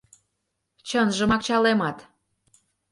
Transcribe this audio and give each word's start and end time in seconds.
Чынжымак 0.87 1.41
чалемат... 1.47 1.97